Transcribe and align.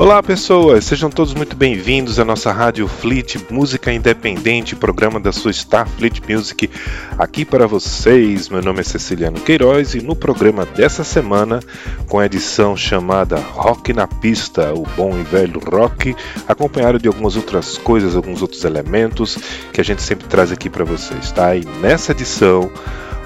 Olá 0.00 0.22
pessoas, 0.22 0.86
sejam 0.86 1.10
todos 1.10 1.34
muito 1.34 1.54
bem-vindos 1.54 2.18
à 2.18 2.24
nossa 2.24 2.50
Rádio 2.50 2.88
Fleet 2.88 3.36
Música 3.50 3.92
Independente, 3.92 4.74
programa 4.74 5.20
da 5.20 5.30
sua 5.30 5.52
Star 5.52 5.86
Fleet 5.86 6.22
Music, 6.26 6.70
aqui 7.18 7.44
para 7.44 7.66
vocês. 7.66 8.48
Meu 8.48 8.62
nome 8.62 8.80
é 8.80 8.82
Ceciliano 8.82 9.38
Queiroz 9.38 9.94
e 9.94 10.00
no 10.00 10.16
programa 10.16 10.64
dessa 10.64 11.04
semana, 11.04 11.60
com 12.08 12.18
a 12.18 12.24
edição 12.24 12.74
chamada 12.74 13.36
Rock 13.36 13.92
na 13.92 14.06
Pista, 14.06 14.72
o 14.72 14.84
bom 14.96 15.18
e 15.18 15.22
velho 15.22 15.60
rock, 15.60 16.16
acompanhado 16.48 16.98
de 16.98 17.06
algumas 17.06 17.36
outras 17.36 17.76
coisas, 17.76 18.16
alguns 18.16 18.40
outros 18.40 18.64
elementos 18.64 19.36
que 19.70 19.82
a 19.82 19.84
gente 19.84 20.00
sempre 20.00 20.26
traz 20.28 20.50
aqui 20.50 20.70
para 20.70 20.82
vocês, 20.82 21.30
tá? 21.30 21.54
E 21.54 21.62
nessa 21.82 22.12
edição 22.12 22.72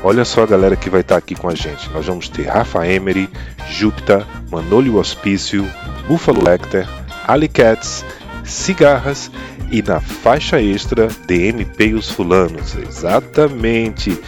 Olha 0.06 0.22
só 0.22 0.42
a 0.42 0.46
galera 0.46 0.76
que 0.76 0.90
vai 0.90 1.00
estar 1.00 1.16
aqui 1.16 1.34
com 1.34 1.48
a 1.48 1.54
gente. 1.54 1.90
Nós 1.90 2.04
vamos 2.04 2.28
ter 2.28 2.42
Rafa 2.42 2.86
Emery, 2.86 3.26
Júpiter, 3.70 4.22
Manolio 4.50 4.96
Hospício, 4.96 5.66
Buffalo 6.06 6.44
Lecter, 6.44 6.86
Ali 7.26 7.48
Cats, 7.48 8.04
Cigarras 8.44 9.30
e 9.72 9.80
na 9.80 10.00
faixa 10.00 10.60
extra 10.60 11.08
DMP 11.26 11.86
e 11.86 11.94
os 11.94 12.10
Fulanos. 12.10 12.76
Exatamente! 12.76 14.20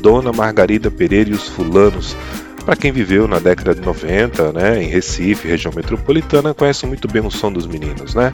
Dona 0.00 0.32
Margarida 0.32 0.90
Pereira 0.90 1.28
e 1.28 1.34
os 1.34 1.46
Fulanos. 1.46 2.16
Para 2.64 2.74
quem 2.74 2.90
viveu 2.90 3.28
na 3.28 3.38
década 3.38 3.74
de 3.74 3.82
90, 3.82 4.52
né, 4.52 4.82
em 4.82 4.86
Recife, 4.86 5.46
região 5.46 5.72
metropolitana, 5.76 6.54
conhece 6.54 6.86
muito 6.86 7.06
bem 7.06 7.24
o 7.24 7.30
som 7.30 7.52
dos 7.52 7.66
meninos, 7.66 8.14
né? 8.14 8.32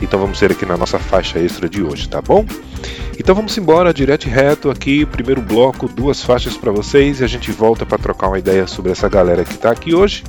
Então 0.00 0.20
vamos 0.20 0.38
ser 0.38 0.52
aqui 0.52 0.66
na 0.66 0.76
nossa 0.76 0.98
faixa 0.98 1.38
extra 1.38 1.70
de 1.70 1.82
hoje, 1.82 2.06
tá 2.06 2.20
bom? 2.20 2.44
Então 3.18 3.34
vamos 3.34 3.56
embora, 3.56 3.94
direto 3.94 4.26
e 4.26 4.30
reto 4.30 4.70
aqui, 4.70 5.06
primeiro 5.06 5.40
bloco, 5.40 5.88
duas 5.88 6.22
faixas 6.22 6.56
para 6.56 6.72
vocês 6.72 7.20
e 7.20 7.24
a 7.24 7.26
gente 7.26 7.52
volta 7.52 7.86
para 7.86 7.98
trocar 7.98 8.28
uma 8.28 8.38
ideia 8.38 8.66
sobre 8.66 8.90
essa 8.90 9.08
galera 9.08 9.44
que 9.44 9.52
está 9.52 9.70
aqui 9.70 9.94
hoje 9.94 10.24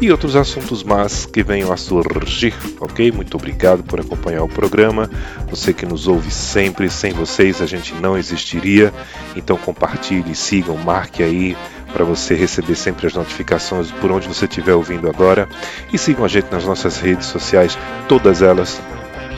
e 0.00 0.10
outros 0.12 0.36
assuntos 0.36 0.84
mais 0.84 1.26
que 1.26 1.42
venham 1.42 1.72
a 1.72 1.76
surgir, 1.76 2.54
ok? 2.80 3.10
Muito 3.10 3.36
obrigado 3.36 3.82
por 3.82 4.00
acompanhar 4.00 4.42
o 4.44 4.48
programa. 4.48 5.10
Você 5.50 5.72
que 5.72 5.84
nos 5.84 6.06
ouve 6.06 6.30
sempre, 6.30 6.88
sem 6.88 7.12
vocês 7.12 7.60
a 7.60 7.66
gente 7.66 7.94
não 7.94 8.16
existiria. 8.16 8.92
Então 9.34 9.56
compartilhe, 9.56 10.34
sigam, 10.34 10.76
marque 10.76 11.22
aí 11.22 11.56
para 11.92 12.04
você 12.04 12.34
receber 12.34 12.76
sempre 12.76 13.06
as 13.06 13.14
notificações 13.14 13.90
por 13.90 14.12
onde 14.12 14.28
você 14.28 14.44
estiver 14.44 14.74
ouvindo 14.74 15.08
agora. 15.08 15.48
E 15.92 15.98
sigam 15.98 16.24
a 16.24 16.28
gente 16.28 16.52
nas 16.52 16.64
nossas 16.64 16.98
redes 16.98 17.26
sociais, 17.26 17.76
todas 18.06 18.42
elas 18.42 18.80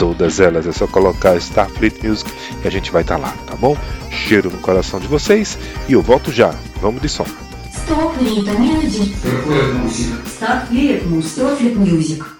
todas 0.00 0.40
elas. 0.40 0.66
É 0.66 0.72
só 0.72 0.86
colocar 0.86 1.36
Starfleet 1.36 2.02
Music 2.02 2.32
e 2.64 2.66
a 2.66 2.70
gente 2.70 2.90
vai 2.90 3.02
estar 3.02 3.16
tá 3.16 3.20
lá, 3.20 3.34
tá 3.46 3.54
bom? 3.54 3.76
Cheiro 4.10 4.50
no 4.50 4.56
coração 4.56 4.98
de 4.98 5.06
vocês 5.06 5.58
e 5.88 5.92
eu 5.92 6.00
volto 6.00 6.32
já. 6.32 6.54
Vamos 6.80 7.02
de 7.02 7.08
som. 7.08 7.26
Starfleet 7.70 8.48
Music. 8.58 9.14
Starfleet 11.22 11.74
Music. 11.76 12.39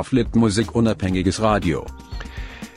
Starfleet 0.00 0.28
Musik 0.34 0.70
Unabhängiges 0.74 1.38
Radio. 1.38 1.84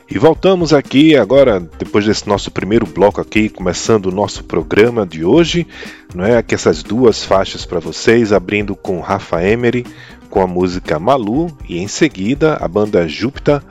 E 0.09 0.19
voltamos 0.19 0.73
aqui 0.73 1.15
agora, 1.15 1.59
depois 1.79 2.05
desse 2.05 2.27
nosso 2.27 2.51
primeiro 2.51 2.85
bloco 2.85 3.21
aqui, 3.21 3.47
começando 3.47 4.07
o 4.07 4.11
nosso 4.11 4.43
programa 4.43 5.05
de 5.05 5.23
hoje, 5.23 5.65
não 6.13 6.25
é? 6.25 6.37
Aqui 6.37 6.53
essas 6.53 6.83
duas 6.83 7.23
faixas 7.23 7.65
para 7.65 7.79
vocês, 7.79 8.33
abrindo 8.33 8.75
com 8.75 8.99
Rafa 8.99 9.41
Emery, 9.41 9.85
com 10.29 10.41
a 10.41 10.47
música 10.47 10.99
Malu, 10.99 11.57
e 11.67 11.77
em 11.77 11.87
seguida 11.87 12.57
a 12.59 12.67
banda 12.67 13.07
Júpiter 13.07 13.61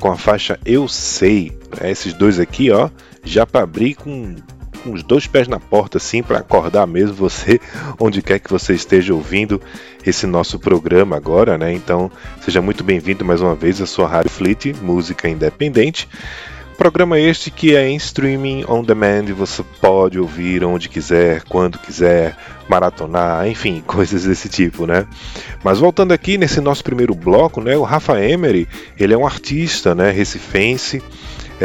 com 0.00 0.10
a 0.10 0.16
faixa 0.16 0.58
Eu 0.64 0.88
Sei. 0.88 1.52
É, 1.80 1.90
esses 1.90 2.14
dois 2.14 2.40
aqui, 2.40 2.70
ó, 2.70 2.88
já 3.22 3.46
para 3.46 3.62
abrir 3.62 3.94
com 3.94 4.34
com 4.82 4.92
os 4.92 5.02
dois 5.02 5.26
pés 5.26 5.46
na 5.48 5.60
porta, 5.60 5.98
assim, 5.98 6.22
para 6.22 6.38
acordar 6.38 6.86
mesmo 6.86 7.14
você, 7.14 7.60
onde 7.98 8.20
quer 8.20 8.38
que 8.38 8.50
você 8.50 8.74
esteja 8.74 9.14
ouvindo 9.14 9.60
esse 10.04 10.26
nosso 10.26 10.58
programa 10.58 11.16
agora, 11.16 11.56
né? 11.56 11.72
Então, 11.72 12.10
seja 12.40 12.60
muito 12.60 12.82
bem-vindo 12.82 13.24
mais 13.24 13.40
uma 13.40 13.54
vez 13.54 13.80
à 13.80 13.86
sua 13.86 14.08
Rádio 14.08 14.30
Fleet, 14.30 14.74
música 14.80 15.28
independente. 15.28 16.08
Programa 16.76 17.18
este 17.18 17.50
que 17.50 17.76
é 17.76 17.88
em 17.88 17.96
streaming 17.96 18.64
on 18.66 18.82
demand, 18.82 19.26
você 19.36 19.62
pode 19.80 20.18
ouvir 20.18 20.64
onde 20.64 20.88
quiser, 20.88 21.42
quando 21.44 21.78
quiser, 21.78 22.36
maratonar, 22.68 23.46
enfim, 23.46 23.82
coisas 23.86 24.24
desse 24.24 24.48
tipo, 24.48 24.86
né? 24.86 25.06
Mas 25.62 25.78
voltando 25.78 26.12
aqui 26.12 26.36
nesse 26.36 26.60
nosso 26.60 26.82
primeiro 26.82 27.14
bloco, 27.14 27.60
né, 27.60 27.76
o 27.76 27.82
Rafa 27.82 28.20
Emery, 28.20 28.66
ele 28.98 29.14
é 29.14 29.16
um 29.16 29.26
artista, 29.26 29.94
né, 29.94 30.10
recifense, 30.10 31.02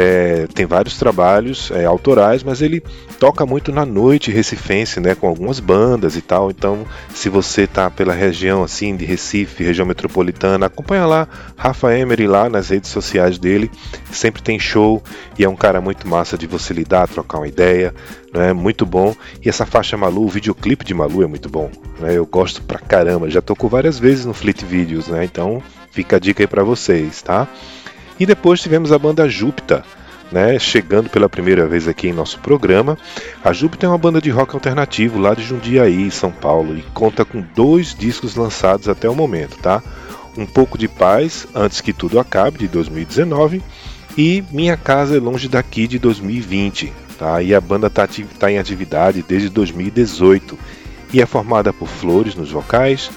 é, 0.00 0.46
tem 0.54 0.64
vários 0.64 0.96
trabalhos 0.96 1.72
é, 1.72 1.84
autorais, 1.84 2.44
mas 2.44 2.62
ele 2.62 2.80
toca 3.18 3.44
muito 3.44 3.72
na 3.72 3.84
noite 3.84 4.30
recifense, 4.30 5.00
né, 5.00 5.16
com 5.16 5.26
algumas 5.26 5.58
bandas 5.58 6.14
e 6.14 6.22
tal. 6.22 6.52
Então, 6.52 6.86
se 7.12 7.28
você 7.28 7.66
tá 7.66 7.90
pela 7.90 8.12
região 8.12 8.62
assim 8.62 8.96
de 8.96 9.04
Recife, 9.04 9.64
região 9.64 9.84
metropolitana, 9.84 10.66
acompanha 10.66 11.04
lá 11.04 11.26
Rafa 11.56 11.92
Emery 11.98 12.28
lá 12.28 12.48
nas 12.48 12.68
redes 12.68 12.90
sociais 12.90 13.40
dele. 13.40 13.68
Sempre 14.12 14.40
tem 14.40 14.56
show 14.56 15.02
e 15.36 15.42
é 15.42 15.48
um 15.48 15.56
cara 15.56 15.80
muito 15.80 16.06
massa 16.06 16.38
de 16.38 16.46
você 16.46 16.72
lidar, 16.72 17.08
trocar 17.08 17.38
uma 17.38 17.48
ideia, 17.48 17.92
né? 18.32 18.52
Muito 18.52 18.86
bom. 18.86 19.16
E 19.44 19.48
essa 19.48 19.66
faixa 19.66 19.96
Malu, 19.96 20.26
o 20.26 20.28
videoclipe 20.28 20.84
de 20.84 20.94
Malu 20.94 21.24
é 21.24 21.26
muito 21.26 21.48
bom, 21.48 21.72
né? 21.98 22.16
Eu 22.16 22.24
gosto 22.24 22.62
pra 22.62 22.78
caramba. 22.78 23.28
Já 23.28 23.42
tocou 23.42 23.68
várias 23.68 23.98
vezes 23.98 24.24
no 24.24 24.32
Fleet 24.32 24.64
Videos, 24.64 25.08
né? 25.08 25.24
Então, 25.24 25.60
fica 25.90 26.14
a 26.14 26.18
dica 26.20 26.44
aí 26.44 26.46
para 26.46 26.62
vocês, 26.62 27.20
tá? 27.20 27.48
E 28.18 28.26
depois 28.26 28.60
tivemos 28.60 28.92
a 28.92 28.98
banda 28.98 29.28
Júpiter, 29.28 29.82
né, 30.30 30.58
chegando 30.58 31.08
pela 31.08 31.28
primeira 31.28 31.66
vez 31.66 31.88
aqui 31.88 32.08
em 32.08 32.12
nosso 32.12 32.38
programa. 32.40 32.98
A 33.44 33.52
Júpiter 33.52 33.88
é 33.88 33.92
uma 33.92 33.98
banda 33.98 34.20
de 34.20 34.30
rock 34.30 34.54
alternativo 34.54 35.18
lá 35.18 35.34
de 35.34 35.42
Jundiaí, 35.42 36.10
São 36.10 36.30
Paulo, 36.30 36.76
e 36.76 36.82
conta 36.94 37.24
com 37.24 37.44
dois 37.54 37.94
discos 37.94 38.34
lançados 38.34 38.88
até 38.88 39.08
o 39.08 39.14
momento, 39.14 39.56
tá? 39.58 39.82
Um 40.36 40.46
pouco 40.46 40.76
de 40.76 40.86
paz 40.86 41.46
antes 41.54 41.80
que 41.80 41.92
tudo 41.92 42.20
acabe 42.20 42.58
de 42.58 42.68
2019 42.68 43.62
e 44.16 44.44
Minha 44.50 44.76
Casa 44.76 45.16
é 45.16 45.20
Longe 45.20 45.48
daqui 45.48 45.86
de 45.86 45.98
2020, 45.98 46.92
tá? 47.18 47.42
E 47.42 47.54
a 47.54 47.60
banda 47.60 47.86
está 47.86 48.06
tá 48.38 48.50
em 48.50 48.58
atividade 48.58 49.24
desde 49.26 49.48
2018 49.48 50.58
e 51.12 51.22
é 51.22 51.26
formada 51.26 51.72
por 51.72 51.88
Flores 51.88 52.34
nos 52.34 52.50
vocais, 52.50 53.10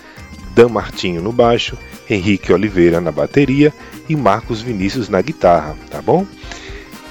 Dan 0.55 0.69
Martinho 0.69 1.21
no 1.21 1.31
baixo, 1.31 1.77
Henrique 2.13 2.51
Oliveira 2.51 2.99
na 2.99 3.11
bateria 3.11 3.73
e 4.09 4.15
Marcos 4.15 4.61
Vinícius 4.61 5.07
na 5.07 5.21
guitarra, 5.21 5.77
tá 5.89 6.01
bom? 6.01 6.25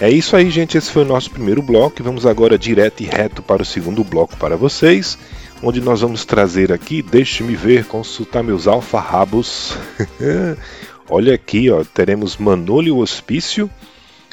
É 0.00 0.10
isso 0.10 0.34
aí, 0.34 0.50
gente. 0.50 0.78
Esse 0.78 0.90
foi 0.90 1.02
o 1.02 1.06
nosso 1.06 1.30
primeiro 1.30 1.62
bloco. 1.62 2.02
Vamos 2.02 2.24
agora 2.24 2.58
direto 2.58 3.02
e 3.02 3.06
reto 3.06 3.42
para 3.42 3.62
o 3.62 3.66
segundo 3.66 4.02
bloco 4.02 4.36
para 4.36 4.56
vocês, 4.56 5.18
onde 5.62 5.80
nós 5.80 6.00
vamos 6.00 6.24
trazer 6.24 6.72
aqui, 6.72 7.02
deixe-me 7.02 7.54
ver, 7.54 7.84
consultar 7.84 8.42
meus 8.42 8.66
alfarrabos. 8.66 9.76
Olha 11.08 11.34
aqui, 11.34 11.70
ó, 11.70 11.84
teremos 11.84 12.36
Manolio 12.36 12.98
Hospício 12.98 13.70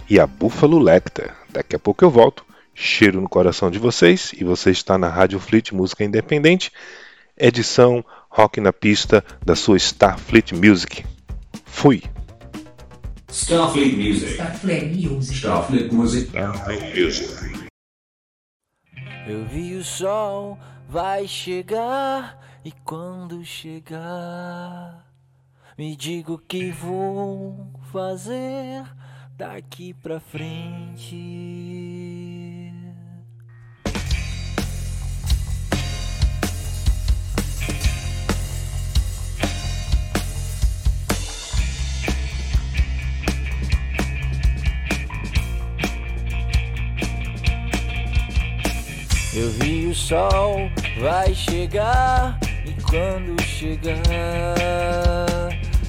e 0.09 0.19
a 0.19 0.27
Buffalo 0.27 0.79
Lecter. 0.79 1.33
Daqui 1.49 1.75
a 1.75 1.79
pouco 1.79 2.05
eu 2.05 2.09
volto. 2.09 2.45
Cheiro 2.73 3.19
no 3.19 3.27
coração 3.27 3.71
de 3.71 3.79
vocês 3.79 4.31
e 4.37 4.43
você 4.43 4.69
está 4.69 4.97
na 4.97 5.09
Rádio 5.09 5.39
Fleet 5.39 5.71
Música 5.71 6.03
Independente, 6.03 6.71
edição 7.35 8.05
Rock 8.37 8.61
na 8.61 8.71
Pista 8.71 9.25
da 9.43 9.55
sua 9.55 9.79
Starfleet 9.79 10.51
Music. 10.51 11.03
Fui! 11.65 12.03
Starfleet 13.31 13.97
Music. 13.97 14.33
Starfleet 14.35 14.95
Music. 14.95 15.37
Starfleet 15.39 15.91
Music. 15.91 16.29
Starfleet 16.29 16.95
Music. 16.95 17.67
Eu 19.27 19.43
vi 19.47 19.73
o 19.73 19.83
sol 19.83 20.55
vai 20.87 21.27
chegar 21.27 22.39
e 22.63 22.71
quando 22.85 23.43
chegar 23.43 25.03
me 25.75 25.95
digo 25.95 26.33
o 26.35 26.37
que 26.37 26.69
vou 26.69 27.73
fazer 27.91 28.83
daqui 29.35 29.95
pra 29.95 30.19
frente. 30.19 31.15
Eu 49.37 49.51
vi 49.51 49.85
o 49.85 49.93
sol 49.93 50.67
vai 50.99 51.31
chegar 51.35 52.39
e 52.65 52.71
quando 52.81 53.39
chegar 53.43 54.01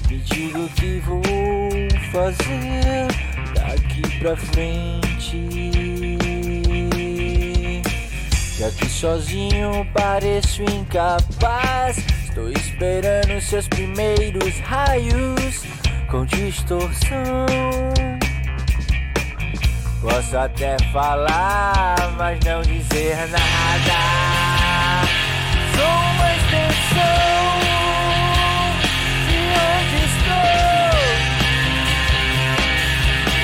me 0.07 0.19
diga 0.19 0.59
o 0.59 0.69
que 0.69 0.99
vou 0.99 1.21
fazer 2.11 3.07
daqui 3.55 4.19
pra 4.19 4.37
frente. 4.37 5.49
Já 8.59 8.69
que 8.69 8.87
sozinho 8.87 9.83
pareço 9.95 10.61
incapaz, 10.61 11.97
estou 12.25 12.51
esperando 12.51 13.41
seus 13.41 13.67
primeiros 13.67 14.59
raios 14.59 15.63
com 16.07 16.23
distorção. 16.23 17.47
Posso 20.01 20.37
até 20.37 20.77
falar, 20.93 21.95
mas 22.17 22.39
não 22.45 22.61
dizer 22.61 23.17
nada. 23.27 23.99
Sou 25.75 25.85
uma 25.85 26.35
extensão 26.35 27.59
de 29.27 29.39
onde 29.59 29.97
estou. 30.05 31.03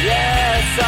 E 0.02 0.08
essa 0.08 0.88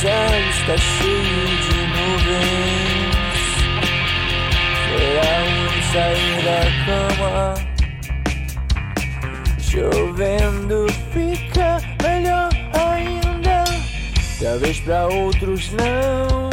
céu 0.00 0.32
está 0.48 0.76
cheio 0.78 1.46
de 1.60 1.76
nuvens. 1.92 3.20
Será 4.86 5.32
ruim 5.44 5.82
sair 5.92 6.38
da 6.46 6.60
cama. 6.86 7.54
Chovendo 9.60 10.80
fica 11.12 11.68
melhor 12.02 12.50
ainda. 12.72 13.64
Talvez 14.42 14.80
pra 14.80 15.06
outros 15.06 15.70
não. 15.72 16.50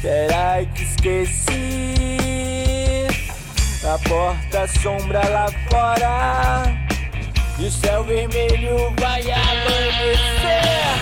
Será 0.00 0.64
que 0.74 0.82
esqueci? 0.84 1.96
A 3.82 3.98
porta 4.08 4.68
sombra 4.80 5.28
lá 5.28 5.48
fora 5.68 6.64
e 7.58 7.66
o 7.66 7.70
céu 7.70 8.04
vermelho 8.04 8.94
vai 8.96 9.22
amanhecer. 9.22 10.99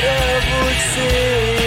Só 0.00 0.40
pra 0.40 0.64
você. 0.64 1.57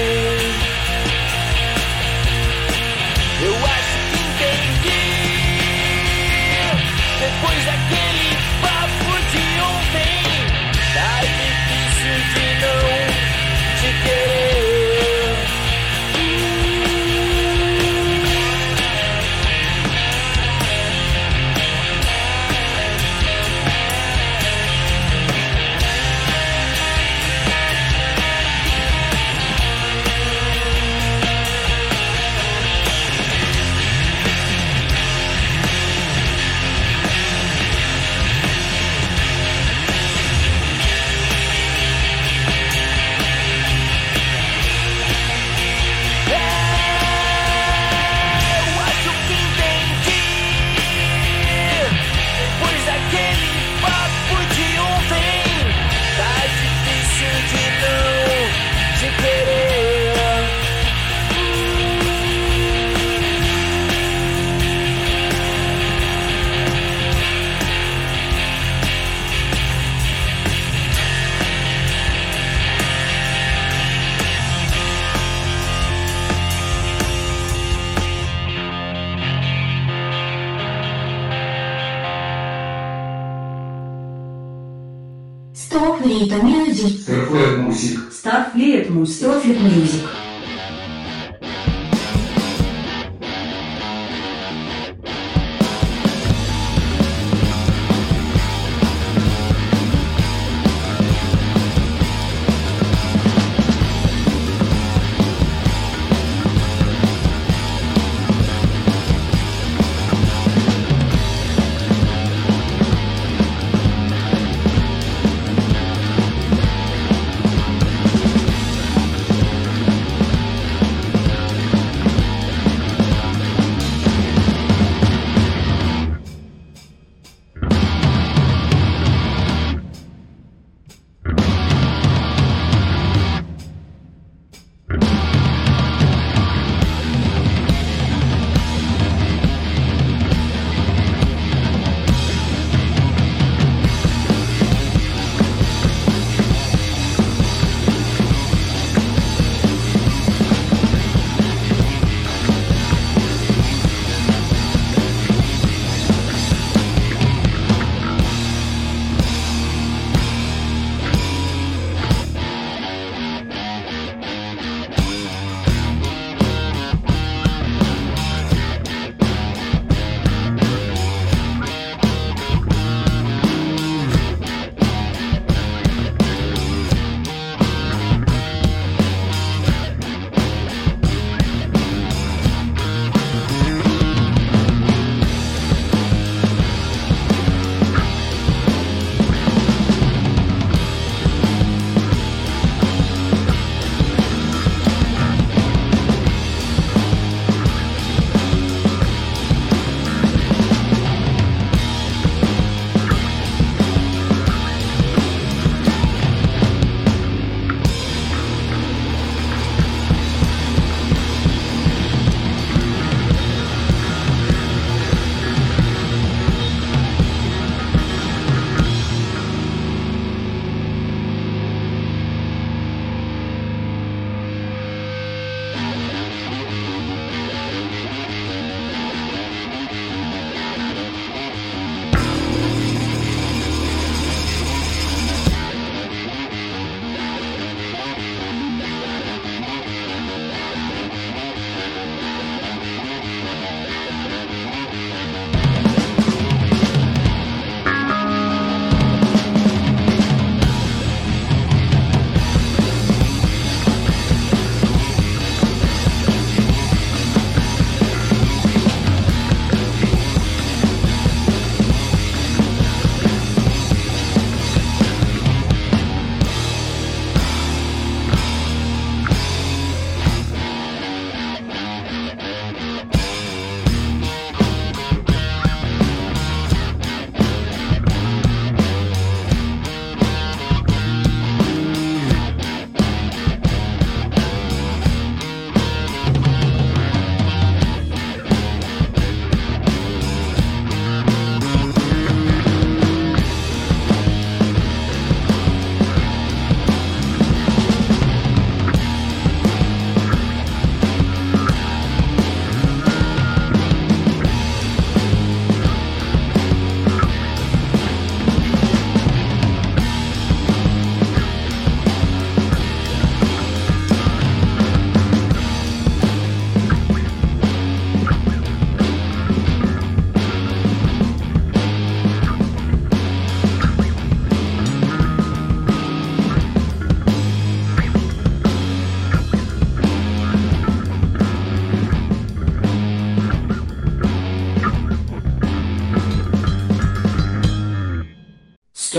Starfleet 85.72 86.44
Music. 86.44 87.00
Starfleet 87.00 87.58
Music. 87.58 88.00
Starfleet 88.12 88.90
Music. 88.90 89.16
Starfleet 89.16 89.62
Music. 89.62 90.02
Starfleet 90.02 90.21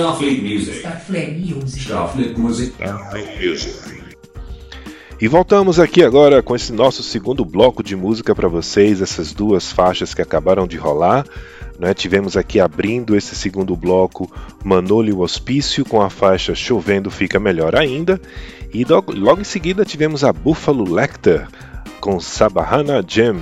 Starfleet 0.02 0.42
Music. 0.42 0.78
Starfleet 0.78 1.38
Music. 1.38 1.80
Starfleet 1.80 2.36
Music. 2.36 4.02
E 5.20 5.28
voltamos 5.28 5.78
aqui 5.78 6.02
agora 6.02 6.42
com 6.42 6.56
esse 6.56 6.72
nosso 6.72 7.04
segundo 7.04 7.44
bloco 7.44 7.84
de 7.84 7.94
música 7.94 8.34
para 8.34 8.48
vocês, 8.48 9.00
essas 9.00 9.32
duas 9.32 9.70
faixas 9.70 10.12
que 10.12 10.20
acabaram 10.20 10.66
de 10.66 10.76
rolar. 10.76 11.24
Né? 11.78 11.94
Tivemos 11.94 12.36
aqui 12.36 12.58
abrindo 12.58 13.14
esse 13.14 13.36
segundo 13.36 13.76
bloco 13.76 14.28
Manolo 14.64 15.08
e 15.08 15.12
o 15.12 15.20
Hospício 15.20 15.84
com 15.84 16.02
a 16.02 16.10
faixa 16.10 16.52
Chovendo 16.52 17.08
Fica 17.08 17.38
Melhor 17.38 17.76
Ainda. 17.76 18.20
E 18.74 18.84
logo, 18.84 19.12
logo 19.12 19.40
em 19.40 19.44
seguida 19.44 19.84
tivemos 19.84 20.24
a 20.24 20.32
Buffalo 20.32 20.92
Lecter 20.92 21.46
com 22.00 22.18
Sabahana 22.18 23.04
Jam. 23.06 23.36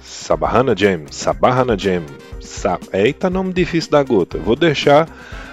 Sabahana 0.00 0.76
Jam, 0.76 1.06
Sabahana 1.10 1.76
Jam. 1.76 2.04
Sa 2.40 2.78
Eita, 2.92 3.28
nome 3.28 3.52
difícil 3.52 3.90
da 3.90 4.02
gota. 4.02 4.38
Vou 4.38 4.54
deixar 4.54 5.08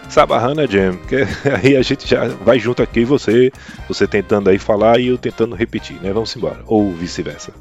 Sabahana 0.10 0.68
Jam, 0.68 0.98
que 1.08 1.15
aí 1.63 1.76
a 1.76 1.82
gente 1.82 2.08
já 2.08 2.28
vai 2.28 2.60
junto 2.60 2.82
aqui, 2.82 3.04
você, 3.04 3.52
você 3.88 4.08
tentando 4.08 4.50
aí 4.50 4.58
falar 4.58 5.00
e 5.00 5.08
eu 5.08 5.18
tentando 5.18 5.56
repetir, 5.56 5.98
né? 6.02 6.12
Vamos 6.13 6.36
embora. 6.36 6.60
Ou 6.65 6.91
vice-versa. 6.91 7.52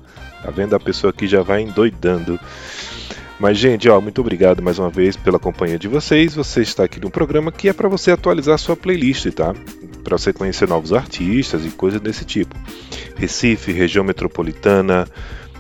Tá 0.42 0.50
vendo? 0.50 0.76
A 0.76 0.80
pessoa 0.80 1.10
aqui 1.10 1.26
já 1.26 1.42
vai 1.42 1.62
endoidando. 1.62 2.38
Mas, 3.38 3.58
gente, 3.58 3.88
ó, 3.88 4.00
muito 4.00 4.20
obrigado 4.20 4.62
mais 4.62 4.78
uma 4.78 4.90
vez 4.90 5.16
pela 5.16 5.38
companhia 5.38 5.78
de 5.78 5.88
vocês. 5.88 6.34
Você 6.34 6.60
está 6.60 6.84
aqui 6.84 7.00
no 7.00 7.10
programa 7.10 7.50
que 7.50 7.68
é 7.68 7.72
para 7.72 7.88
você 7.88 8.10
atualizar 8.10 8.58
sua 8.58 8.76
playlist, 8.76 9.26
tá? 9.32 9.54
Para 10.04 10.16
você 10.16 10.32
conhecer 10.32 10.68
novos 10.68 10.92
artistas 10.92 11.64
e 11.64 11.70
coisas 11.70 12.00
desse 12.00 12.24
tipo. 12.24 12.54
Recife, 13.16 13.72
região 13.72 14.04
metropolitana, 14.04 15.08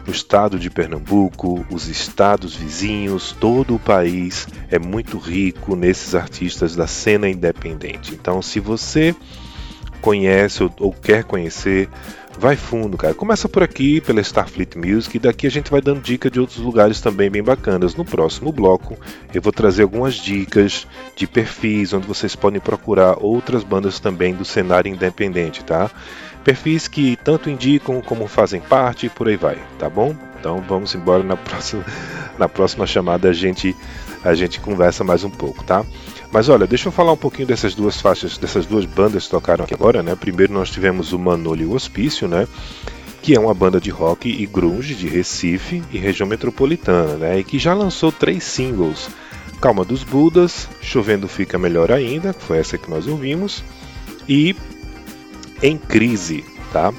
o 0.06 0.10
estado 0.10 0.58
de 0.58 0.70
Pernambuco, 0.70 1.64
os 1.70 1.88
estados 1.88 2.54
vizinhos, 2.54 3.34
todo 3.38 3.74
o 3.74 3.78
país 3.78 4.46
é 4.70 4.78
muito 4.78 5.18
rico 5.18 5.74
nesses 5.74 6.14
artistas 6.14 6.76
da 6.76 6.86
cena 6.86 7.28
independente. 7.28 8.14
Então, 8.14 8.42
se 8.42 8.60
você 8.60 9.14
conhece 10.00 10.62
ou, 10.62 10.70
ou 10.78 10.92
quer 10.92 11.24
conhecer, 11.24 11.88
vai 12.38 12.56
fundo, 12.56 12.96
cara. 12.96 13.14
Começa 13.14 13.48
por 13.48 13.62
aqui, 13.62 14.00
pela 14.00 14.20
Starfleet 14.20 14.76
Music, 14.76 15.16
e 15.16 15.20
daqui 15.20 15.46
a 15.46 15.50
gente 15.50 15.70
vai 15.70 15.80
dando 15.80 16.02
dica 16.02 16.30
de 16.30 16.40
outros 16.40 16.58
lugares 16.58 17.00
também 17.00 17.30
bem 17.30 17.42
bacanas. 17.42 17.94
No 17.94 18.04
próximo 18.04 18.52
bloco, 18.52 18.98
eu 19.32 19.40
vou 19.40 19.52
trazer 19.52 19.82
algumas 19.82 20.14
dicas 20.14 20.86
de 21.16 21.26
perfis 21.26 21.92
onde 21.92 22.06
vocês 22.06 22.36
podem 22.36 22.60
procurar 22.60 23.16
outras 23.18 23.62
bandas 23.64 23.98
também 23.98 24.34
do 24.34 24.44
cenário 24.44 24.92
independente, 24.92 25.64
tá? 25.64 25.90
Perfis 26.44 26.86
que 26.86 27.16
tanto 27.16 27.48
indicam 27.48 28.00
como 28.02 28.26
fazem 28.26 28.60
parte 28.60 29.06
e 29.06 29.08
por 29.08 29.28
aí 29.28 29.36
vai, 29.36 29.58
tá 29.78 29.88
bom? 29.88 30.14
Então 30.38 30.62
vamos 30.68 30.94
embora 30.94 31.22
na 31.22 31.36
próxima, 31.38 31.84
na 32.38 32.48
próxima 32.48 32.86
chamada 32.86 33.30
a 33.30 33.32
gente 33.32 33.74
a 34.22 34.34
gente 34.34 34.60
conversa 34.60 35.04
mais 35.04 35.22
um 35.22 35.30
pouco, 35.30 35.62
tá? 35.64 35.84
Mas 36.32 36.48
olha, 36.48 36.66
deixa 36.66 36.88
eu 36.88 36.92
falar 36.92 37.12
um 37.12 37.16
pouquinho 37.16 37.46
dessas 37.46 37.74
duas 37.74 38.00
faixas, 38.00 38.38
dessas 38.38 38.66
duas 38.66 38.84
bandas 38.86 39.24
que 39.24 39.30
tocaram 39.30 39.64
aqui 39.64 39.74
agora, 39.74 40.02
né? 40.02 40.16
Primeiro 40.16 40.52
nós 40.52 40.70
tivemos 40.70 41.12
o 41.12 41.18
Manolo 41.18 41.74
Hospício, 41.74 42.26
né? 42.26 42.48
Que 43.22 43.34
é 43.34 43.40
uma 43.40 43.54
banda 43.54 43.80
de 43.80 43.90
rock 43.90 44.28
e 44.28 44.44
grunge 44.46 44.94
de 44.94 45.08
Recife 45.08 45.82
e 45.92 45.98
região 45.98 46.26
metropolitana, 46.26 47.16
né? 47.16 47.38
E 47.38 47.44
que 47.44 47.58
já 47.58 47.72
lançou 47.74 48.10
três 48.10 48.44
singles: 48.44 49.08
Calma 49.60 49.84
dos 49.84 50.02
Budas, 50.02 50.68
Chovendo 50.80 51.28
Fica 51.28 51.58
Melhor 51.58 51.92
Ainda, 51.92 52.34
que 52.34 52.42
foi 52.42 52.58
essa 52.58 52.76
que 52.78 52.90
nós 52.90 53.06
ouvimos, 53.06 53.62
e 54.28 54.56
em 55.64 55.78
crise, 55.78 56.44
tá? 56.70 56.92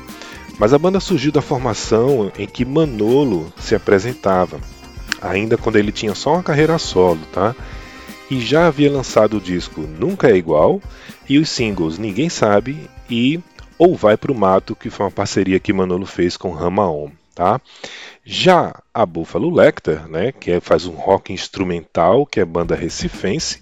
Mas 0.58 0.74
a 0.74 0.80
banda 0.80 1.00
surgiu 1.00 1.32
da 1.32 1.42
formação 1.42 2.32
em 2.38 2.48
que 2.48 2.66
Manolo 2.66 3.54
se 3.60 3.76
apresentava, 3.76 4.60
ainda 5.22 5.56
quando 5.56 5.76
ele 5.76 5.92
tinha 5.92 6.16
só 6.16 6.34
uma 6.34 6.44
carreira 6.44 6.78
solo, 6.80 7.20
tá? 7.32 7.56
E 8.30 8.42
já 8.42 8.66
havia 8.66 8.92
lançado 8.92 9.38
o 9.38 9.42
disco 9.42 9.82
Nunca 9.82 10.30
é 10.30 10.36
Igual 10.36 10.82
e 11.30 11.38
os 11.38 11.48
singles 11.48 12.00
Ninguém 12.00 12.28
Sabe 12.28 12.90
e 13.08 13.40
Ou 13.78 13.96
Vai 13.96 14.18
Pro 14.18 14.34
Mato, 14.34 14.76
que 14.76 14.90
foi 14.90 15.06
uma 15.06 15.12
parceria 15.12 15.60
que 15.60 15.72
Manolo 15.72 16.08
fez 16.08 16.36
com 16.36 16.50
Ramaon, 16.50 17.12
tá? 17.36 17.62
Já 18.26 18.82
a 18.92 19.06
Buffalo 19.06 19.54
Lecter, 19.54 20.08
né, 20.08 20.32
que 20.32 20.50
é, 20.50 20.60
faz 20.60 20.88
um 20.88 20.96
rock 20.96 21.32
instrumental, 21.32 22.26
que 22.26 22.40
é 22.40 22.46
banda 22.46 22.76
recifense, 22.76 23.62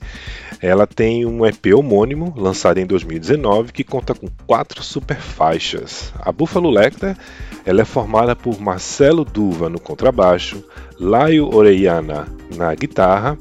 ela 0.64 0.88
tem 0.88 1.26
um 1.26 1.46
EP 1.46 1.76
homônimo, 1.76 2.34
lançado 2.38 2.78
em 2.78 2.86
2019, 2.86 3.74
que 3.74 3.84
conta 3.84 4.16
com 4.16 4.30
quatro 4.48 4.82
super 4.82 5.18
faixas. 5.18 6.14
A 6.18 6.32
Buffalo 6.32 6.70
Lecter 6.70 7.18
ela 7.66 7.82
é 7.82 7.86
formada 7.86 8.34
por 8.34 8.62
Marcelo 8.62 9.26
Duva 9.26 9.68
no 9.68 9.78
contrabaixo, 9.78 10.64
Laio 10.98 11.54
Orellana 11.54 12.30
na 12.56 12.74
guitarra 12.76 13.38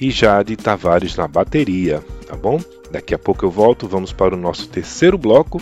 e 0.00 0.12
Jade 0.12 0.54
Tavares 0.54 1.16
na 1.16 1.26
bateria, 1.26 2.04
tá 2.28 2.36
bom? 2.36 2.60
Daqui 2.92 3.16
a 3.16 3.18
pouco 3.18 3.44
eu 3.44 3.50
volto, 3.50 3.88
vamos 3.88 4.12
para 4.12 4.36
o 4.36 4.38
nosso 4.38 4.68
terceiro 4.68 5.18
bloco, 5.18 5.60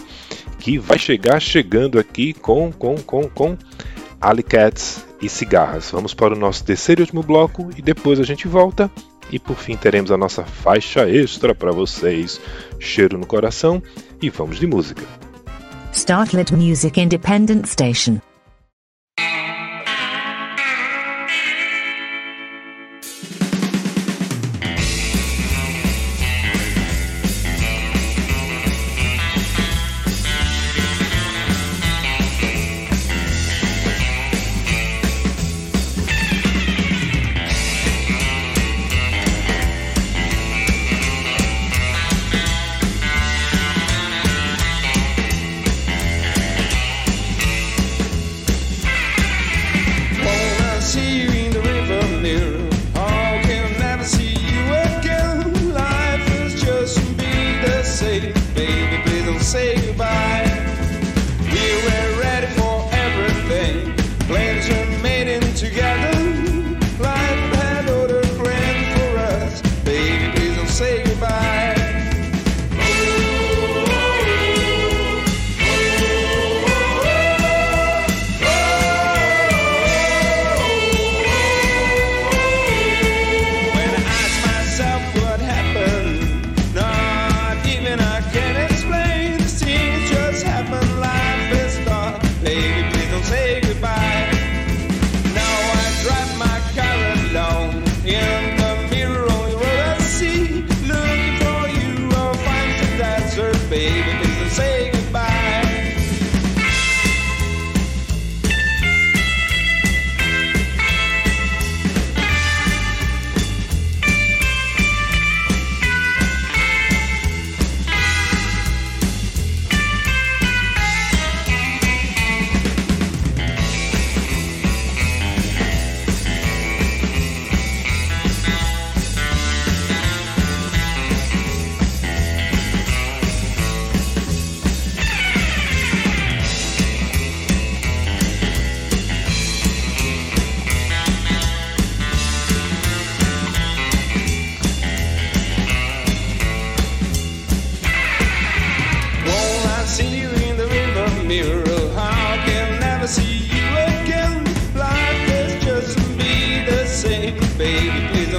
que 0.59 0.77
vai 0.77 0.99
chegar 0.99 1.41
chegando 1.41 1.99
aqui 1.99 2.35
com 2.35 2.71
com 2.71 2.97
com 2.97 3.27
com 3.31 3.57
Alicats 4.21 5.07
e 5.23 5.29
cigarras. 5.29 5.91
Vamos 5.91 6.13
para 6.13 6.35
o 6.35 6.39
nosso 6.39 6.63
terceiro 6.65 7.01
e 7.01 7.05
último 7.05 7.23
bloco 7.23 7.71
e 7.79 7.81
depois 7.81 8.21
a 8.21 8.25
gente 8.25 8.47
volta 8.47 8.91
e 9.31 9.39
por 9.39 9.57
fim 9.57 9.77
teremos 9.77 10.11
a 10.11 10.17
nossa 10.17 10.45
faixa 10.45 11.09
extra 11.09 11.55
para 11.55 11.73
vocês. 11.73 12.41
Cheiro 12.79 13.19
no 13.19 13.27
coração 13.27 13.83
e 14.21 14.31
vamos 14.31 14.59
de 14.59 14.67
música. 14.67 15.03
Startlet 15.93 16.55
Music 16.55 17.01
Independent 17.01 17.67
Station. 17.67 18.21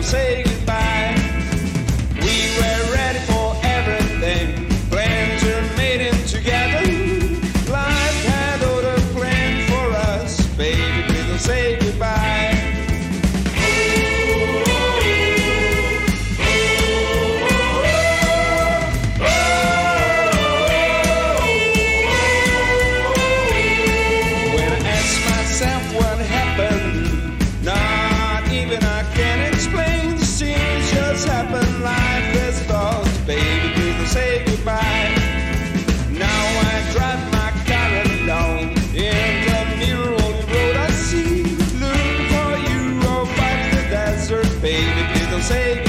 say 0.10 0.49
say 45.50 45.89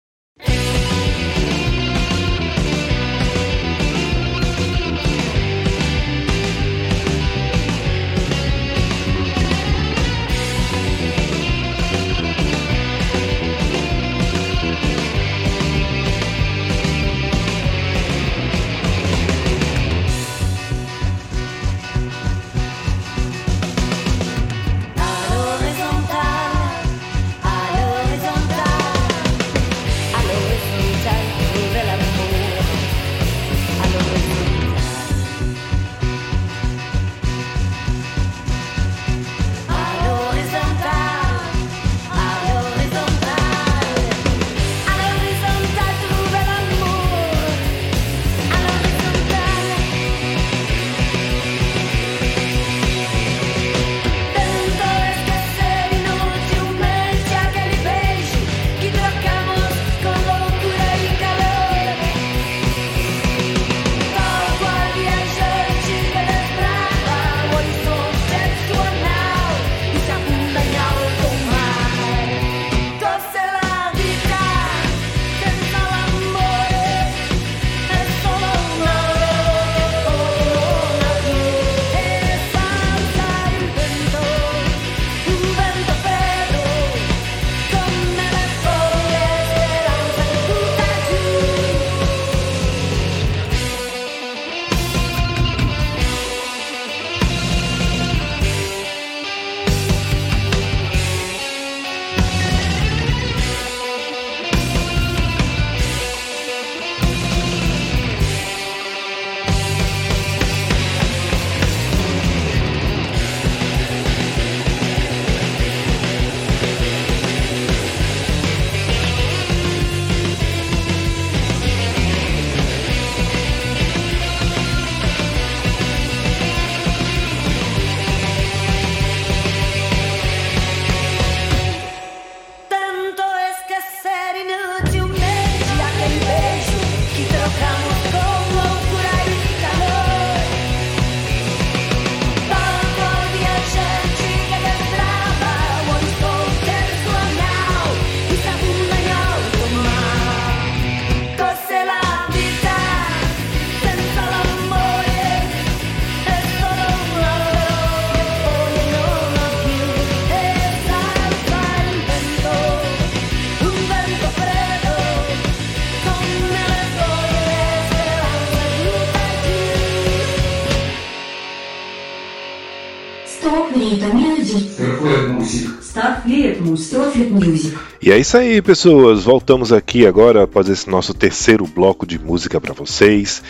E 178.03 178.11
é 178.11 178.17
isso 178.17 178.35
aí, 178.35 178.59
pessoas. 178.63 179.25
Voltamos 179.25 179.71
aqui 179.71 180.07
agora 180.07 180.43
após 180.43 180.67
esse 180.67 180.89
nosso 180.89 181.13
terceiro 181.13 181.67
bloco 181.67 182.03
de 182.03 182.17
música 182.17 182.59
para 182.59 182.73
vocês. 182.73 183.43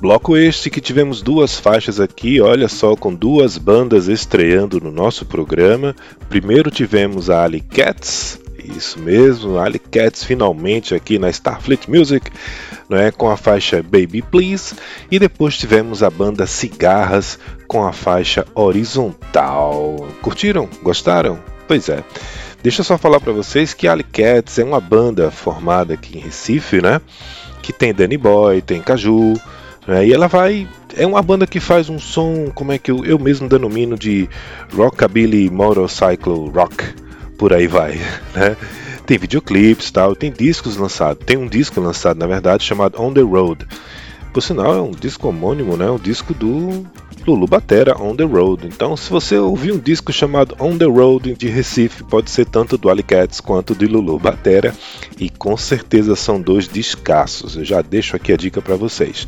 Bloco 0.00 0.34
este 0.34 0.70
que 0.70 0.80
tivemos 0.80 1.20
duas 1.20 1.60
faixas 1.60 2.00
aqui, 2.00 2.40
olha 2.40 2.68
só, 2.68 2.96
com 2.96 3.14
duas 3.14 3.58
bandas 3.58 4.08
estreando 4.08 4.80
no 4.80 4.90
nosso 4.90 5.26
programa. 5.26 5.94
Primeiro 6.26 6.70
tivemos 6.70 7.28
a 7.28 7.44
Ali 7.44 7.60
Cats, 7.60 8.40
isso 8.64 8.98
mesmo, 8.98 9.58
Ali 9.58 9.78
Cats 9.78 10.24
finalmente 10.24 10.94
aqui 10.94 11.18
na 11.18 11.28
Starfleet 11.28 11.86
Music, 11.86 12.30
não 12.88 12.96
é 12.96 13.10
com 13.10 13.28
a 13.28 13.36
faixa 13.36 13.82
Baby 13.82 14.22
Please, 14.22 14.74
e 15.10 15.18
depois 15.18 15.58
tivemos 15.58 16.02
a 16.02 16.08
banda 16.08 16.46
Cigarras 16.46 17.38
com 17.66 17.86
a 17.86 17.92
faixa 17.92 18.46
Horizontal. 18.54 20.08
Curtiram? 20.22 20.66
Gostaram? 20.82 21.38
Pois 21.66 21.90
é. 21.90 22.02
Deixa 22.68 22.82
eu 22.82 22.84
só 22.84 22.98
falar 22.98 23.18
para 23.18 23.32
vocês 23.32 23.72
que 23.72 23.88
Ali 23.88 24.02
Cats 24.04 24.58
é 24.58 24.62
uma 24.62 24.78
banda 24.78 25.30
formada 25.30 25.94
aqui 25.94 26.18
em 26.18 26.20
Recife, 26.20 26.82
né? 26.82 27.00
Que 27.62 27.72
tem 27.72 27.94
Danny 27.94 28.18
Boy, 28.18 28.60
tem 28.60 28.82
Caju, 28.82 29.32
né? 29.86 30.06
E 30.06 30.12
ela 30.12 30.28
vai. 30.28 30.68
É 30.94 31.06
uma 31.06 31.22
banda 31.22 31.46
que 31.46 31.60
faz 31.60 31.88
um 31.88 31.98
som, 31.98 32.50
como 32.54 32.70
é 32.70 32.76
que 32.76 32.90
eu, 32.90 33.06
eu 33.06 33.18
mesmo 33.18 33.48
denomino 33.48 33.96
de 33.96 34.28
rockabilly 34.70 35.48
motorcycle 35.48 36.50
rock, 36.50 36.84
por 37.38 37.54
aí 37.54 37.66
vai, 37.66 37.92
né? 38.36 38.54
Tem 39.06 39.16
videoclipes, 39.16 39.90
tal, 39.90 40.14
tem 40.14 40.30
discos 40.30 40.76
lançados. 40.76 41.24
Tem 41.24 41.38
um 41.38 41.46
disco 41.46 41.80
lançado, 41.80 42.18
na 42.18 42.26
verdade, 42.26 42.64
chamado 42.64 43.00
On 43.02 43.14
the 43.14 43.22
Road. 43.22 43.66
Por 44.32 44.42
sinal, 44.42 44.74
é 44.74 44.80
um 44.80 44.90
disco 44.90 45.28
homônimo, 45.28 45.76
né? 45.76 45.90
Um 45.90 45.98
disco 45.98 46.32
do 46.32 46.86
Lulu 47.26 47.46
Batera, 47.46 48.00
On 48.00 48.14
the 48.14 48.24
Road. 48.24 48.66
Então, 48.66 48.96
se 48.96 49.10
você 49.10 49.36
ouvir 49.36 49.72
um 49.72 49.78
disco 49.78 50.12
chamado 50.12 50.56
On 50.60 50.76
the 50.76 50.84
Road 50.84 51.34
de 51.34 51.48
Recife, 51.48 52.04
pode 52.04 52.30
ser 52.30 52.46
tanto 52.46 52.78
do 52.78 52.88
Alicats 52.88 53.40
quanto 53.40 53.74
de 53.74 53.86
Lulu 53.86 54.18
Batera, 54.18 54.74
e 55.18 55.28
com 55.28 55.56
certeza 55.56 56.14
são 56.14 56.40
dois 56.40 56.68
descassos. 56.68 57.56
Eu 57.56 57.64
já 57.64 57.82
deixo 57.82 58.16
aqui 58.16 58.32
a 58.32 58.36
dica 58.36 58.62
para 58.62 58.76
vocês. 58.76 59.26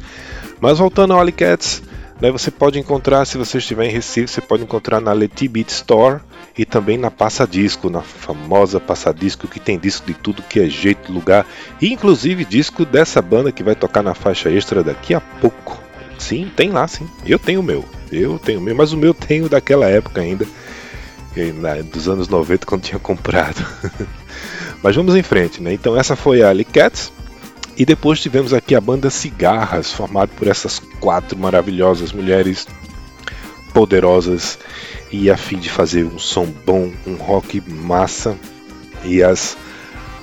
Mas 0.60 0.78
voltando 0.78 1.12
ao 1.12 1.20
Alicats, 1.20 1.82
né, 2.20 2.30
você 2.30 2.50
pode 2.50 2.78
encontrar, 2.78 3.24
se 3.24 3.38
você 3.38 3.58
estiver 3.58 3.86
em 3.86 3.90
Recife, 3.90 4.28
você 4.28 4.40
pode 4.40 4.62
encontrar 4.62 5.00
na 5.00 5.12
Leti 5.12 5.48
Beat 5.48 5.70
Store 5.70 6.20
e 6.56 6.64
também 6.64 6.98
na 6.98 7.10
Passa 7.10 7.46
Disco, 7.46 7.88
na 7.88 8.02
famosa 8.02 8.78
Passa 8.78 9.12
Disco, 9.12 9.48
que 9.48 9.58
tem 9.58 9.78
disco 9.78 10.06
de 10.06 10.14
tudo 10.14 10.42
que 10.42 10.60
é 10.60 10.68
jeito, 10.68 11.12
lugar, 11.12 11.46
e 11.80 11.92
inclusive 11.92 12.44
disco 12.44 12.84
dessa 12.84 13.22
banda 13.22 13.50
que 13.50 13.62
vai 13.62 13.74
tocar 13.74 14.02
na 14.02 14.14
faixa 14.14 14.50
extra 14.50 14.82
daqui 14.84 15.14
a 15.14 15.20
pouco. 15.20 15.80
Sim, 16.18 16.50
tem 16.54 16.70
lá, 16.70 16.86
sim. 16.86 17.08
Eu 17.24 17.38
tenho 17.38 17.60
o 17.60 17.62
meu. 17.62 17.84
Eu 18.12 18.38
tenho 18.38 18.60
o 18.60 18.62
meu, 18.62 18.74
mas 18.74 18.92
o 18.92 18.96
meu 18.96 19.14
tenho 19.14 19.48
daquela 19.48 19.88
época 19.88 20.20
ainda, 20.20 20.46
dos 21.90 22.08
anos 22.08 22.28
90, 22.28 22.66
quando 22.66 22.82
tinha 22.82 22.98
comprado. 22.98 23.64
mas 24.82 24.94
vamos 24.94 25.16
em 25.16 25.22
frente, 25.22 25.62
né? 25.62 25.72
Então 25.72 25.96
essa 25.96 26.14
foi 26.14 26.42
a 26.42 26.50
Ali 26.50 26.64
Cats. 26.64 27.10
E 27.80 27.84
depois 27.86 28.20
tivemos 28.20 28.52
aqui 28.52 28.74
a 28.74 28.80
banda 28.80 29.08
Cigarras, 29.08 29.90
formada 29.90 30.30
por 30.36 30.46
essas 30.46 30.78
quatro 31.00 31.38
maravilhosas 31.38 32.12
mulheres 32.12 32.68
poderosas 33.72 34.58
e 35.10 35.30
a 35.30 35.36
fim 35.38 35.56
de 35.56 35.70
fazer 35.70 36.04
um 36.04 36.18
som 36.18 36.44
bom, 36.44 36.92
um 37.06 37.14
rock 37.14 37.58
massa. 37.66 38.36
E 39.02 39.22
as 39.22 39.56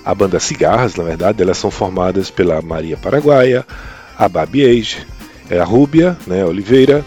a 0.06 0.14
banda 0.14 0.40
Cigarras, 0.40 0.96
na 0.96 1.04
verdade, 1.04 1.42
elas 1.42 1.58
são 1.58 1.72
formadas 1.72 2.30
pela 2.30 2.62
Maria 2.62 2.96
Paraguaia, 2.96 3.66
a 4.16 4.30
Babi 4.30 4.64
Age, 4.64 5.08
a 5.50 5.64
Rúbia, 5.64 6.16
né, 6.28 6.46
Oliveira 6.46 7.04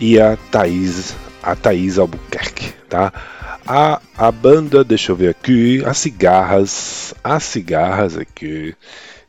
e 0.00 0.18
a 0.18 0.36
Thaís, 0.50 1.14
a 1.40 1.54
Thaís 1.54 1.96
Albuquerque, 1.96 2.74
tá? 2.88 3.12
A, 3.64 4.00
a 4.18 4.32
banda, 4.32 4.82
deixa 4.82 5.12
eu 5.12 5.16
ver 5.16 5.28
aqui, 5.28 5.80
as 5.86 5.98
cigarras, 5.98 7.14
as 7.22 7.44
cigarras 7.44 8.16
aqui. 8.16 8.74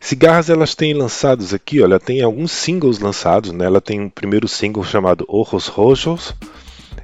Cigarras 0.03 0.49
elas 0.49 0.75
têm 0.75 0.93
lançados 0.93 1.53
aqui, 1.53 1.81
olha, 1.81 1.97
tem 1.97 2.21
alguns 2.21 2.51
singles 2.51 2.99
lançados, 2.99 3.53
né? 3.53 3.63
Ela 3.63 3.79
tem 3.79 4.01
um 4.01 4.09
primeiro 4.09 4.49
single 4.49 4.83
chamado 4.83 5.25
Ojos 5.29 5.67
Rojos, 5.67 6.35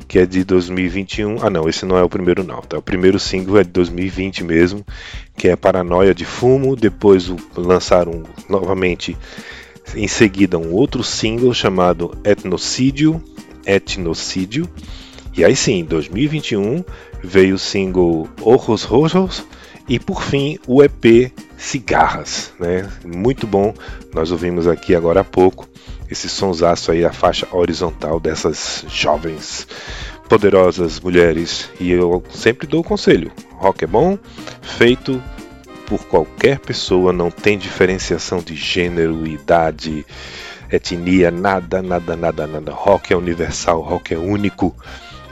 que 0.06 0.20
é 0.20 0.26
de 0.26 0.44
2021. 0.44 1.38
Ah, 1.42 1.50
não, 1.50 1.70
esse 1.70 1.86
não 1.86 1.98
é 1.98 2.04
o 2.04 2.10
primeiro 2.10 2.44
não, 2.44 2.60
tá? 2.60 2.78
O 2.78 2.82
primeiro 2.82 3.18
single 3.18 3.58
é 3.58 3.64
de 3.64 3.70
2020 3.70 4.44
mesmo, 4.44 4.86
que 5.38 5.48
é 5.48 5.56
Paranoia 5.56 6.14
de 6.14 6.26
Fumo. 6.26 6.76
Depois 6.76 7.34
lançaram 7.56 8.24
novamente 8.50 9.18
em 9.96 10.08
seguida 10.10 10.58
um 10.58 10.74
outro 10.74 11.02
single 11.02 11.54
chamado 11.54 12.18
Etnocídio, 12.26 13.24
Etnocídio. 13.66 14.70
E 15.38 15.46
aí 15.46 15.56
sim, 15.56 15.80
em 15.80 15.86
2021 15.86 16.84
veio 17.24 17.56
o 17.56 17.60
single 17.60 18.28
Ojos 18.42 18.84
Rojos 18.84 19.46
e 19.90 20.00
por 20.00 20.22
fim 20.22 20.60
o 20.68 20.84
EP 20.84 21.34
Cigarras, 21.58 22.54
né? 22.60 22.88
Muito 23.04 23.46
bom. 23.46 23.74
Nós 24.14 24.32
ouvimos 24.32 24.68
aqui 24.68 24.96
agora 24.96 25.22
há 25.22 25.24
pouco 25.26 25.68
esse 26.10 26.30
sonsaço 26.30 26.92
aí, 26.92 27.04
a 27.04 27.12
faixa 27.12 27.48
horizontal 27.52 28.20
dessas 28.20 28.86
jovens, 28.88 29.68
poderosas 30.30 31.00
mulheres. 31.00 31.70
E 31.80 31.92
eu 31.92 32.24
sempre 32.30 32.68
dou 32.68 32.82
o 32.82 32.84
conselho: 32.84 33.32
rock 33.58 33.84
é 33.84 33.88
bom, 33.88 34.18
feito 34.62 35.22
por 35.86 36.06
qualquer 36.06 36.60
pessoa, 36.60 37.12
não 37.12 37.32
tem 37.32 37.58
diferenciação 37.58 38.40
de 38.40 38.56
gênero, 38.56 39.26
idade, 39.26 40.06
etnia, 40.72 41.32
nada, 41.32 41.82
nada, 41.82 42.16
nada, 42.16 42.48
nada. 42.48 42.72
Rock 42.72 43.12
é 43.12 43.18
universal, 43.18 43.82
rock 43.82 44.14
é 44.14 44.18
único, 44.18 44.76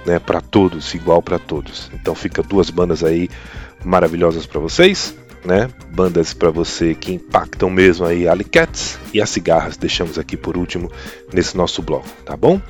né, 0.06 0.17
para 0.17 0.41
todos, 0.41 0.93
igual 0.96 1.22
para 1.22 1.38
todos. 1.38 1.91
Então 1.93 2.15
fica 2.15 2.41
duas 2.41 2.72
bandas 2.72 3.04
aí 3.04 3.30
maravilhosas 3.84 4.46
para 4.46 4.60
vocês 4.60 5.16
né? 5.48 5.70
Bandas 5.92 6.34
para 6.34 6.52
você 6.52 6.94
que 6.94 7.13
impactam 7.13 7.70
mesmo 7.70 8.06
aí, 8.06 8.28
Alicats 8.28 9.00
e 9.13 9.22
as 9.22 9.30
cigarras, 9.30 9.78
deixamos 9.78 10.20
aqui 10.20 10.36
por 10.36 10.58
último 10.58 10.92
nesse 11.34 11.56
nosso 11.56 11.82
bloco, 11.82 12.08
tá 12.26 12.36
bom? 12.36 12.62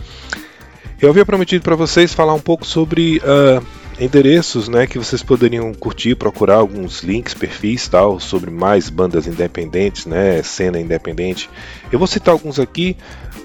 Eu 1.01 1.09
havia 1.09 1.25
prometido 1.25 1.63
para 1.63 1.75
vocês 1.75 2.13
falar 2.13 2.33
um 2.33 2.39
pouco 2.39 2.65
sobre 2.65 3.17
uh, 3.17 3.65
endereços, 3.99 4.67
né, 4.67 4.85
que 4.85 4.97
vocês 4.97 5.23
poderiam 5.23 5.73
curtir, 5.73 6.15
procurar 6.15 6.55
alguns 6.55 7.01
links, 7.01 7.33
perfis, 7.33 7.87
tal, 7.87 8.19
sobre 8.19 8.51
mais 8.51 8.89
bandas 8.89 9.25
independentes, 9.27 10.05
né, 10.05 10.41
cena 10.43 10.79
independente. 10.79 11.49
Eu 11.91 11.97
vou 11.97 12.07
citar 12.07 12.31
alguns 12.31 12.59
aqui, 12.59 12.95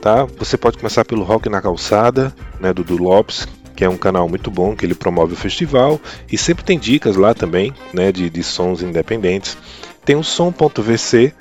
tá? 0.01 0.27
Você 0.39 0.57
pode 0.57 0.79
começar 0.79 1.05
pelo 1.05 1.23
Rock 1.25 1.49
na 1.49 1.61
Calçada, 1.61 2.35
né, 2.61 2.73
do 2.73 2.85
Dudu 2.85 3.03
Lopes, 3.03 3.47
que 3.83 3.87
é 3.87 3.89
um 3.89 3.99
canal 3.99 4.29
muito 4.29 4.49
bom, 4.49 4.77
que 4.77 4.87
ele 4.87 4.95
promove 4.95 5.33
o 5.33 5.37
festival 5.37 6.01
e 6.31 6.39
sempre 6.39 6.63
tem 6.63 6.79
dicas 6.79 7.17
lá 7.17 7.35
também, 7.35 7.75
né, 7.93 8.13
de, 8.13 8.31
de 8.31 8.41
sons 8.41 8.81
independentes. 8.81 9.59
Tem 10.05 10.15
o 10.15 10.23
som.vc, 10.23 11.35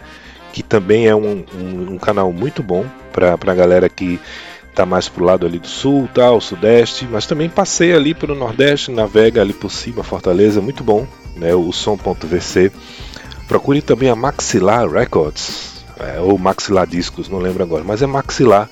que 0.52 0.64
também 0.64 1.06
é 1.06 1.16
um, 1.16 1.46
um, 1.54 1.94
um 1.94 1.98
canal 2.00 2.34
muito 2.34 2.64
bom 2.64 2.84
para 3.14 3.36
a 3.36 3.54
galera 3.54 3.88
que 3.88 4.20
tá 4.74 4.88
mais 4.88 5.08
pro 5.08 5.24
lado 5.24 5.46
ali 5.46 5.60
do 5.60 5.68
sul, 5.68 6.10
tal, 6.16 6.42
sudeste, 6.42 7.08
mas 7.12 7.28
também 7.28 7.48
passei 7.48 7.94
ali 7.94 8.16
pelo 8.16 8.34
nordeste, 8.34 8.90
navega 8.90 9.40
ali 9.40 9.54
por 9.54 9.70
cima, 9.70 10.02
Fortaleza, 10.04 10.60
muito 10.60 10.84
bom, 10.84 11.06
né, 11.36 11.54
o 11.54 11.72
som.vc. 11.72 12.72
Procure 13.48 13.84
também 13.84 14.10
a 14.10 14.16
Maxilar 14.16 14.90
Records, 14.90 15.86
é, 16.00 16.20
ou 16.20 16.40
Maxilar 16.40 16.88
Discos, 16.88 17.30
não 17.30 17.38
lembro 17.38 17.62
agora, 17.62 17.84
mas 17.84 18.02
é 18.02 18.08
Maxilar, 18.08 18.68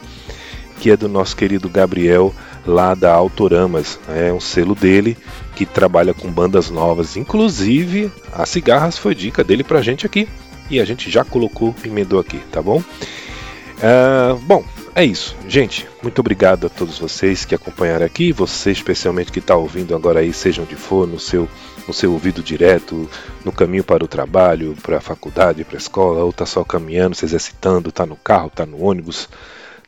que 0.80 0.90
é 0.90 0.98
do 0.98 1.08
nosso 1.08 1.36
querido 1.36 1.70
Gabriel 1.70 2.34
lá 2.66 2.94
da 2.94 3.12
Autoramas. 3.12 4.00
É 4.08 4.32
um 4.32 4.40
selo 4.40 4.76
dele 4.76 5.18
que 5.56 5.66
trabalha 5.66 6.14
com 6.14 6.32
bandas 6.32 6.70
novas. 6.70 7.18
Inclusive, 7.18 8.12
a 8.32 8.46
Cigarras 8.46 8.98
foi 8.98 9.16
dica 9.16 9.44
dele 9.44 9.64
pra 9.64 9.82
gente 9.82 10.06
aqui. 10.06 10.28
E 10.70 10.80
a 10.80 10.86
gente 10.86 11.10
já 11.10 11.26
colocou, 11.26 11.76
emendou 11.84 12.20
aqui, 12.20 12.40
tá 12.52 12.62
bom? 12.62 12.78
Uh, 12.78 14.36
bom, 14.44 14.64
é 14.94 15.04
isso. 15.04 15.36
Gente, 15.48 15.88
muito 16.04 16.20
obrigado 16.20 16.68
a 16.68 16.70
todos 16.70 17.00
vocês 17.00 17.46
que 17.46 17.56
acompanharam 17.56 18.06
aqui. 18.06 18.32
Você, 18.32 18.72
especialmente 18.72 19.32
que 19.32 19.40
está 19.40 19.56
ouvindo 19.56 19.96
agora 19.96 20.20
aí, 20.20 20.32
seja 20.32 20.62
onde 20.62 20.76
for, 20.76 21.08
no 21.08 21.20
seu, 21.20 21.48
no 21.88 21.94
seu 21.94 22.12
ouvido 22.12 22.44
direto, 22.44 23.10
no 23.44 23.52
caminho 23.52 23.84
para 23.84 24.04
o 24.04 24.08
trabalho, 24.08 24.76
para 24.84 24.98
a 24.98 25.02
faculdade, 25.02 25.64
para 25.64 25.78
a 25.78 25.80
escola, 25.80 26.24
ou 26.24 26.30
está 26.30 26.46
só 26.46 26.64
caminhando, 26.64 27.16
se 27.16 27.26
exercitando, 27.26 27.90
está 27.90 28.06
no 28.06 28.16
carro, 28.16 28.48
está 28.48 28.66
no 28.66 28.84
ônibus 28.84 29.28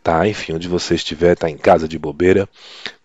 tá? 0.04 0.28
Enfim, 0.28 0.54
onde 0.54 0.68
você 0.68 0.96
estiver, 0.96 1.36
tá 1.36 1.50
em 1.50 1.58
casa 1.58 1.88
de 1.88 1.98
bobeira. 1.98 2.48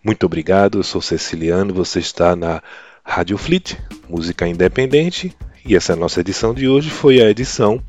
Muito 0.03 0.25
obrigado, 0.25 0.79
eu 0.79 0.83
sou 0.83 1.01
Ceciliano, 1.01 1.73
você 1.73 1.99
está 1.99 2.35
na 2.35 2.61
Rádio 3.03 3.37
Fleet, 3.37 3.77
música 4.09 4.47
independente, 4.47 5.35
e 5.65 5.75
essa 5.75 5.95
nossa 5.95 6.21
edição 6.21 6.53
de 6.53 6.67
hoje 6.67 6.89
foi 6.89 7.21
a 7.21 7.29
edição 7.29 7.81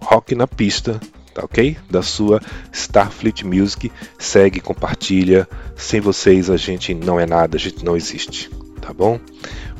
Rock 0.00 0.34
na 0.34 0.46
Pista, 0.46 1.00
tá 1.34 1.44
ok? 1.44 1.76
Da 1.90 2.02
sua 2.02 2.40
Starfleet 2.72 3.44
Music. 3.44 3.90
Segue, 4.18 4.60
compartilha. 4.60 5.48
Sem 5.76 6.00
vocês 6.00 6.50
a 6.50 6.56
gente 6.56 6.94
não 6.94 7.18
é 7.18 7.26
nada, 7.26 7.56
a 7.56 7.60
gente 7.60 7.84
não 7.84 7.96
existe, 7.96 8.50
tá 8.80 8.92
bom? 8.92 9.20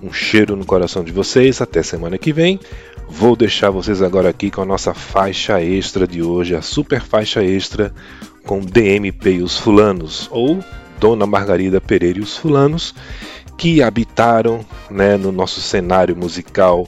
Um 0.03 0.13
cheiro 0.13 0.55
no 0.55 0.65
coração 0.65 1.03
de 1.03 1.13
vocês, 1.13 1.61
até 1.61 1.83
semana 1.83 2.19
que 2.19 2.33
vem. 2.33 2.61
Vou 3.09 3.35
deixar 3.35 3.71
vocês 3.71 4.03
agora 4.03 4.29
aqui 4.29 4.51
com 4.51 4.61
a 4.61 4.67
nossa 4.67 4.93
faixa 4.93 5.63
extra 5.63 6.07
de 6.07 6.23
hoje, 6.23 6.55
a 6.55 6.63
super 6.63 7.01
faixa 7.01 7.43
extra 7.43 7.93
com 8.45 8.61
DMP 8.61 9.33
e 9.33 9.43
os 9.43 9.57
Fulanos, 9.57 10.29
ou 10.31 10.63
Dona 11.01 11.27
Margarida 11.27 11.81
Pereira 11.81 12.19
e 12.19 12.23
os 12.23 12.37
Fulanos, 12.37 12.95
que 13.57 13.83
habitaram 13.83 14.65
né, 14.91 15.17
no 15.17 15.33
nosso 15.33 15.61
cenário 15.61 16.15
musical 16.15 16.87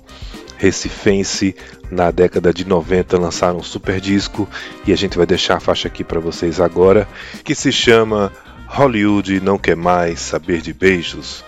recifense 0.57 1.57
na 1.91 2.11
década 2.11 2.53
de 2.53 2.67
90, 2.67 3.19
lançaram 3.19 3.59
um 3.59 3.63
super 3.63 3.99
disco 3.99 4.47
e 4.87 4.93
a 4.93 4.97
gente 4.97 5.17
vai 5.17 5.27
deixar 5.27 5.57
a 5.57 5.61
faixa 5.61 5.89
aqui 5.89 6.05
para 6.05 6.21
vocês 6.21 6.61
agora, 6.61 7.09
que 7.43 7.55
se 7.55 7.73
chama 7.73 8.31
Hollywood 8.67 9.41
Não 9.41 9.59
Quer 9.59 9.77
Mais 9.77 10.21
Saber 10.21 10.61
de 10.61 10.73
Beijos. 10.73 11.43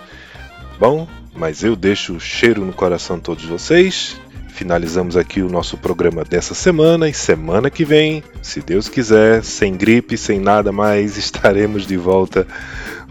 Bom, 0.79 1.07
mas 1.37 1.63
eu 1.63 1.77
deixo 1.77 2.15
o 2.15 2.21
cheiro 2.21 2.65
no 2.65 2.73
coração 2.73 3.17
de 3.17 3.23
todos 3.23 3.45
vocês. 3.45 4.17
Finalizamos 4.53 5.17
aqui 5.17 5.41
o 5.41 5.49
nosso 5.49 5.79
programa 5.79 6.25
dessa 6.25 6.55
semana 6.55 7.09
e 7.09 7.15
semana 7.15 7.71
que 7.71 7.87
vem, 7.87 8.23
se 8.43 8.61
Deus 8.61 8.87
quiser, 8.87 9.43
sem 9.43 9.75
gripe, 9.75 10.17
sem 10.17 10.39
nada 10.39 10.71
mais, 10.71 11.17
estaremos 11.19 11.87
de 11.87 11.97
volta 11.97 12.47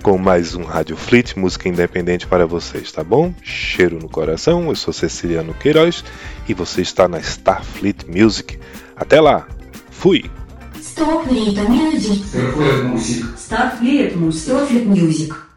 com 0.03 0.19
mais 0.19 0.55
um 0.55 0.63
Rádio 0.63 0.95
Fleet, 0.95 1.35
música 1.35 1.67
independente 1.67 2.27
para 2.27 2.45
vocês, 2.45 2.91
tá 2.91 3.03
bom? 3.03 3.33
Cheiro 3.41 3.97
no 3.99 4.07
coração, 4.07 4.69
eu 4.69 4.75
sou 4.75 4.93
Ceciliano 4.93 5.53
Queiroz 5.55 6.05
e 6.47 6.53
você 6.53 6.83
está 6.83 7.07
na 7.07 7.19
Starfleet 7.19 8.05
Music. 8.07 8.59
Até 8.95 9.19
lá, 9.19 9.47
fui! 9.89 10.29
Starfleet 10.79 11.59
Music. 11.67 12.23
Starfleet 12.23 12.83
Music. 12.83 13.33
Starfleet 13.35 14.85
Music. 14.85 15.50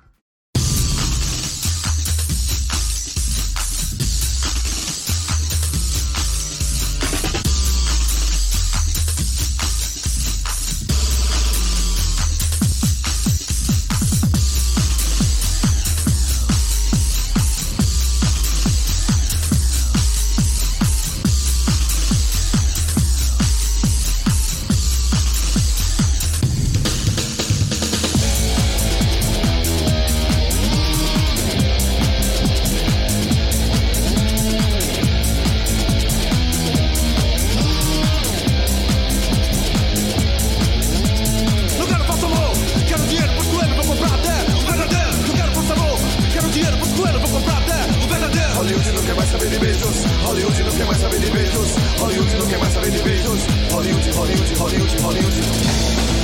Não 50.74 50.78
quer 50.78 50.86
mais 50.86 50.98
saber 50.98 51.20
de 51.20 51.30
beijos, 51.30 51.76
Hollywood 52.00 52.36
não 52.36 52.46
quer 52.48 52.58
mais 52.58 52.72
saber 52.72 52.90
de 52.90 53.02
beijos, 53.02 53.46
Hollywood, 53.70 54.10
Hollywood, 54.10 54.54
Hollywood, 54.58 55.02
Hollywood. 55.02 56.23